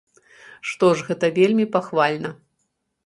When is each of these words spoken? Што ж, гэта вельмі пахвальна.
Што 0.69 0.89
ж, 0.95 1.05
гэта 1.09 1.29
вельмі 1.37 1.65
пахвальна. 1.77 2.29